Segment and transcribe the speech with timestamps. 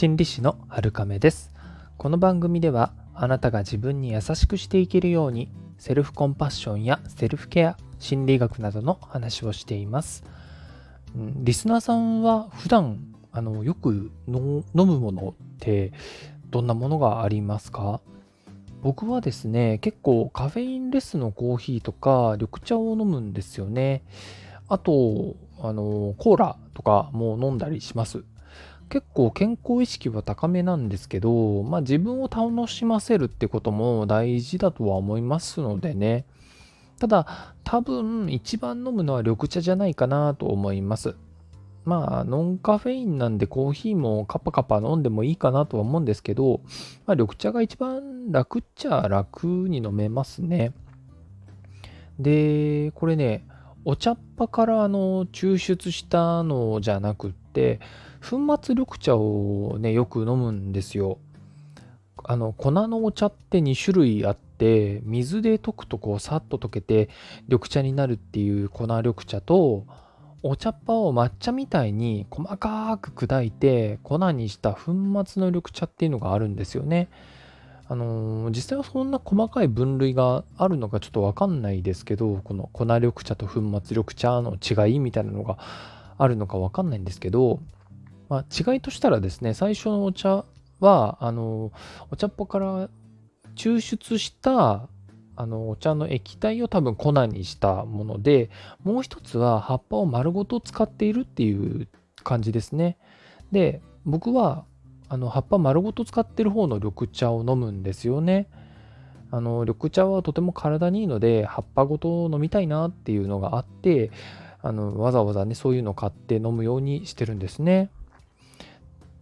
[0.00, 1.52] 心理師の春亀です。
[1.98, 10.24] この番組ではあなたが自分に優しくしていけるようにセルフコンパッションやセルフケア心理学などの話をしています。
[11.14, 15.92] リスナーさんは普段あのよく飲むものって
[16.48, 18.00] どんなものがありますか？
[18.80, 24.02] 僕はですね結構カフェインレスのコーヒーとか緑茶を飲むんですよね。
[24.66, 28.24] あとあのコーラとかも飲んだりします。
[28.90, 36.26] 結構健康意識は高めなんですけど、まあ自分を楽しませるってことも大事だとは思いますのでね。
[36.98, 41.14] ただ、多分一番飲むのは緑茶じゃないかなと思います。
[41.84, 46.60] まあ、ノンカフェインなんでコーヒーもカパカパ飲んでもいいかなとは思うんですけど、
[47.06, 50.72] まあ、緑茶が一番楽っちゃ楽に飲めますね。
[52.18, 53.46] で、これね、
[53.84, 57.80] お茶っ葉からあの抽出したのじゃなくって、
[58.20, 61.18] 粉末緑茶をね、よく飲むんですよ。
[62.24, 67.08] あの、粉のお茶って2種類あって、水で溶くとこうさっと溶けて
[67.48, 69.86] 緑茶になるっていう粉緑茶と、
[70.42, 74.92] お茶っ葉を抹茶みたいに細かく砕いて粉にした粉
[75.26, 77.08] 末の緑茶っていうのがあるんですよね。
[77.88, 83.60] あのー、実際はそんな細かい分類があるのかちょっとわかんないですけど、この粉緑茶と粉末
[83.96, 85.58] 緑茶の違いみたいなのが
[86.16, 87.60] あるのかわかんないんですけど、
[88.30, 90.46] まあ、違いとしたらですね、最初のお茶
[90.80, 91.72] は、あの、
[92.10, 92.88] お茶っ葉から
[93.54, 94.88] 抽出した
[95.40, 98.50] あのお茶の液体を多分粉にしたもので
[98.84, 101.88] もう一つは葉っぱを丸ごと使っているっていう
[102.22, 102.98] 感じですね。
[103.50, 104.66] で僕は
[105.08, 108.48] あの葉っぱ丸ごと使ってる方の緑茶を飲むんですよね。
[109.30, 114.10] あの緑茶はとても体にいいので葉っぱごと飲みたいなっていうのがあって
[114.60, 117.90] あのわざわざねそういうの買って飲むようにしてるんですね。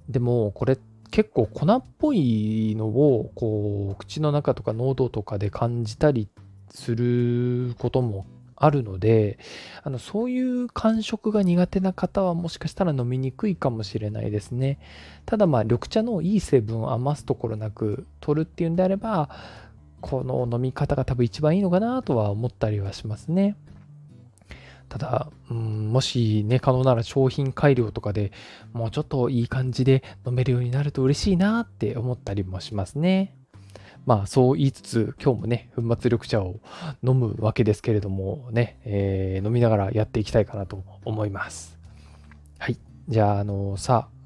[0.09, 0.79] でもこれ
[1.11, 6.29] 結構粉っぽいのをこう口の中とか喉とかで感じたり
[6.71, 9.39] することもあるので
[9.85, 14.79] あのそういう感触が苦手な方はもしかしたら飲みにくいかもしれないですね。
[15.27, 19.31] ただまあ緑茶のいい成分を余すところなく取るっていうんであれば
[20.01, 23.57] この飲み方が多分一番いいのかなとは思ったりはしますね。
[24.89, 28.33] ただ、うん、もしね、可能なら商品改良とかで
[28.73, 33.35] もうちょっといい感じで飲めるようになると嬉しいなって思ったりもしますね。
[34.07, 36.61] まあそう言いつつ、今日もね、粉末緑茶を
[37.03, 41.79] 飲むわけですけれどもね、えー、飲みながらやっていきたいかなと思います。
[42.59, 42.79] はい。
[43.09, 44.19] じゃあ、あのさあ、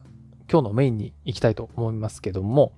[0.51, 2.73] 今日のメインに行きたいと思いますけども、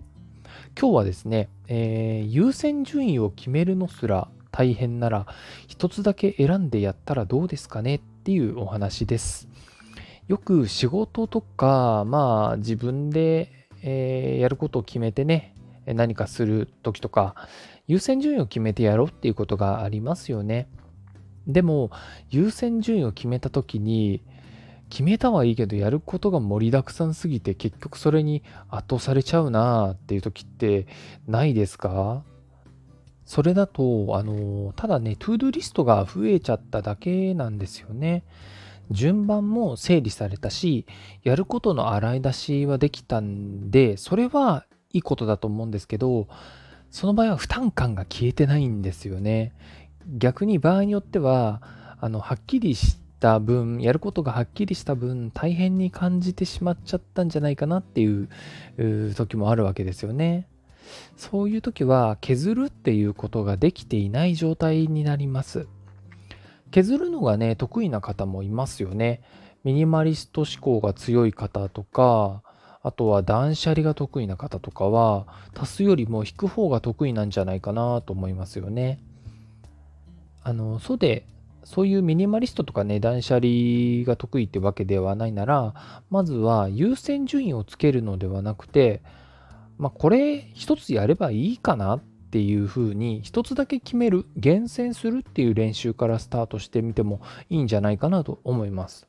[0.81, 5.27] 今日はですね、えー、優先順位を決めるのすら大変なら
[5.67, 9.49] 一つだけ選んでやったらどうですかねっていうお話です。
[10.29, 13.51] よく仕事とか、まあ自分で、
[13.83, 15.57] えー、やることを決めてね、
[15.87, 17.35] 何かする時とか、
[17.89, 20.69] 優先順位を決めてやろうっていうことがありますよね。
[21.49, 21.91] でも、
[22.31, 24.23] 優先順位を決めた時に、
[24.89, 30.87] 決めたはいいけど、やることが盛りだくさんすぎて、結局それに圧倒されちゃうなっていう時って
[31.27, 32.23] ないですか？
[33.25, 38.25] それだと、あの、ただね、トゥードゥリストが増えちゃっただけなんですよね。
[38.91, 40.87] 順番も整理されたし、
[41.23, 46.29] やることの洗い出しはできたんで、それはいいことだと思うんですけど、
[46.91, 49.53] その場合は負担感が消えてないんですよね。
[50.19, 51.63] 逆に場合によっては、
[52.01, 58.29] あの、はっきりした分、やることがはっきりした分、大変に感じてしまっちゃったんじゃないかなっていう
[59.15, 60.47] 時もあるわけですよね。
[61.17, 65.67] そういう時は削るっていうことができていない状態になります。
[66.71, 69.23] 削るのがね、得意な方もいますよね。
[69.63, 72.43] ミニマリスト思考が強い方とか、
[72.83, 75.27] あとは断捨離が得意な方とかは、
[75.59, 79.01] 足すよりも引く方が得意なんじゃないかなと思いますよね。
[80.43, 81.27] あの、そうで、
[81.65, 89.01] そういうミニマリストとかね、断捨離が得意ってわけではないなら、まずは優先順位をつけるのではなくて、
[89.79, 92.01] まあ、これ一つやればいいかなっ
[92.31, 99.07] ていうふうに一つだけ決める厳選するっていう練習からスタートしてみてもいいんじゃないかなと思います。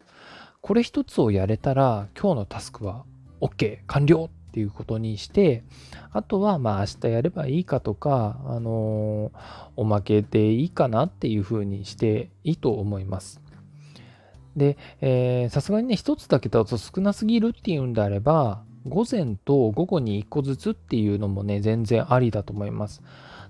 [0.61, 3.03] これ一つをやれたら今日のタスクは
[3.41, 5.63] OK 完了っていうことにして
[6.11, 13.41] あとはまあ明日やればいいかとかあのー、おまけでいいかなっていうふうにしていいと思います。
[14.55, 14.77] で
[15.51, 23.01] さすがにね一つだけだと少なすぎるっていうんであれば午前と午後に1個ずつっていうのもね、全然ありだと思います。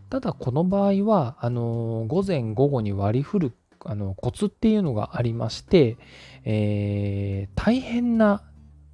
[0.10, 3.54] ただこの場合は、あの午前午後に割り振る
[3.84, 5.98] あのコツっていうのがありまして、
[6.44, 8.44] えー、大変な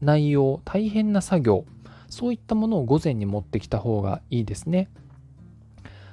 [0.02, 1.66] 内容、大変な作業、
[2.10, 4.90] そういったものを午前に持ってきた方がいいですね。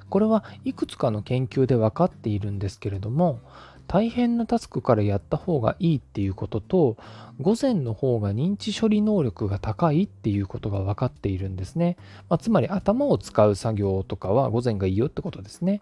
[0.08, 3.40] これはいくつかの研究で分かっているんですけれども
[3.88, 6.96] 大変なタスクからやった方がいいっていうことと
[7.40, 11.96] 午前の方が認知処理能力が高いっていうことが分かっているんですね、
[12.28, 15.80] まあ、つまり頭を使う作業とかは午前がいいよってことですね。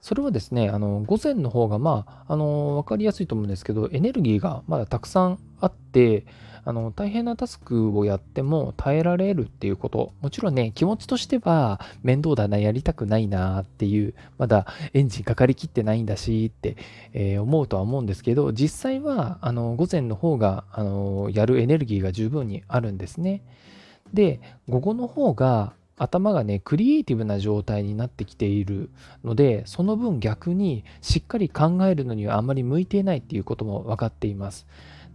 [0.00, 6.24] それはですねあの午前の方がまああの分かりやすいと思うんですけどエネルギーがまだたくさんあって
[6.64, 10.12] あの大変なタスクをやっても耐えられるっていうこと。
[10.20, 16.76] もちろんね気持ちとしては面倒だなやりたくないなっていうまだエンジンかかりきってないんだしって、
[17.12, 23.42] えー、思うとは思うんですけど実際はあの午前の方があのやるエネルギーが十分にあるんですね。
[24.12, 28.88] で午後の方が頭がねクリエイティブな状態になってきている
[29.22, 34.66] のでその分逆にしっかり考えるのにはあまり向いていないっていうことも分かっています。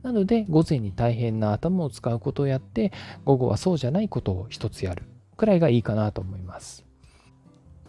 [0.06, 2.94] なので午前に大変な頭を使うことをやって
[3.26, 5.02] 午後はそうじゃないことを一つやる
[5.36, 6.86] くらいがいいかなと思います。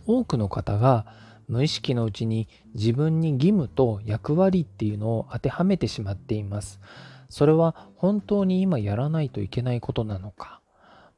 [0.06, 1.04] 多くの方が
[1.46, 6.80] 無意識のうちに自分に義務と役割っていうのを当てはめてしまっています。
[7.28, 10.62] それは本当に今やらないといけないことなのか。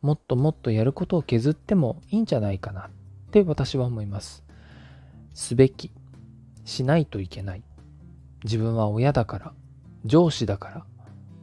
[0.03, 2.87] もっともっとやることを削ってもいいんじゃないかな。
[2.87, 2.91] っ
[3.31, 4.43] て私は思います。
[5.33, 5.93] すべき。
[6.65, 7.62] しないといけない。
[8.43, 9.53] 自分は親だから。
[10.05, 10.85] 上司だから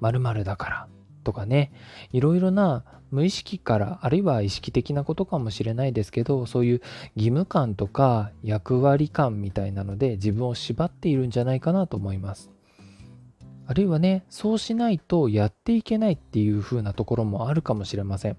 [0.02, 0.88] 〇〇だから
[1.24, 1.72] とかね。
[2.12, 6.82] いろいろな無意識からあるいは意識的なことかもしれないですけどそういう
[7.16, 12.52] 義務感とか役割感みたいなので自分を縛っているんじゃないかなと思います。
[13.68, 18.38] あるいはねそうしないとやっていけないっていう風なところもあるかもしれません。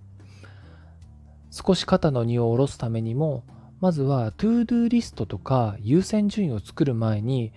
[1.51, 3.45] 少し肩の荷を下ろすためにも
[3.81, 7.52] まずはトゥードゥリストとか優先順位を作る前に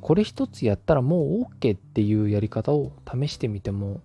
[0.00, 4.00] これ一つやったらもう OK っていうやり方を試してみても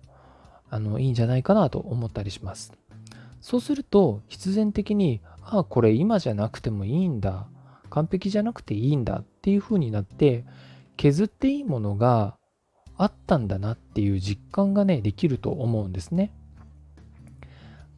[0.70, 2.72] あのいいんじゃないかなと思ったりします。
[3.40, 7.46] そうすると必然的にああこれ今じゃなくてもいいんだ
[7.90, 10.44] 完璧じゃなくていいんだっていう風になって
[10.96, 12.36] 削っていいものが
[12.96, 16.32] あったんだなっていう実感がねできると思うんですね。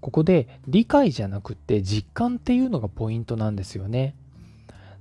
[0.00, 4.14] ここで理解じゃなくて実感っていうのがポイントなんですよね。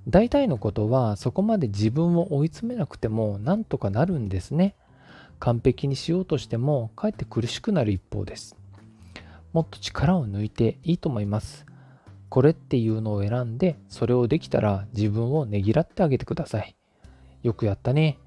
[0.08, 4.76] 大体のことはそこまで自分を追い詰めなくてもなんとかなるんですね。
[5.40, 8.56] 完璧にしようとしてもかえって苦しくなる一方です。
[9.54, 11.66] もっと力を抜いていいと思います。
[12.30, 16.76] これっていうのを選んでそれをできたら自分をねぎらってあげてください。
[17.42, 18.20] よくやったね。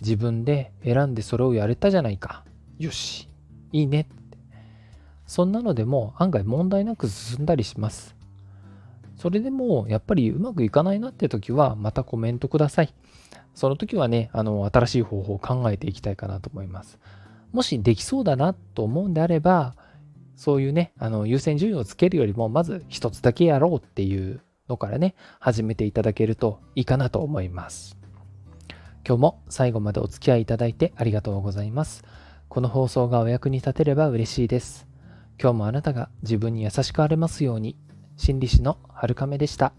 [0.00, 2.44] 自分で選んでそれをやれたじゃないか。
[2.78, 3.28] よし。
[3.72, 4.08] いいね。
[5.30, 8.16] そんなのでも案外問題なく進んだりします。
[9.14, 12.92] それでもやっぱりうまくいかないなって時はまたコメントください。
[13.54, 16.98] その時はね、あの、新しい方法を考えていきたいかなと思います。
[17.52, 19.76] もしできそうだなと思うんであれば、
[20.34, 27.96] そういうね、あの、優先順位をつけるよりも、まず一つだけやろうっていうのからね、始めていただけるといいかなと思います。
[29.06, 32.02] 今日も最後までお付き合いいただいてありがとうございます。
[32.48, 34.89] この放送がお役に立てれば嬉しいです。
[35.42, 37.76] 今日もあなたが自分に優しくあれますように。
[38.18, 39.72] 心理師の春亀でした。